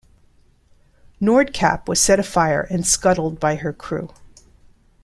"Nordkapp" 1.21 1.87
was 1.87 1.99
set 1.99 2.19
afire 2.19 2.65
and 2.71 2.87
scuttled 2.87 3.39
by 3.39 3.53
her 3.53 3.71
crew. 3.71 4.09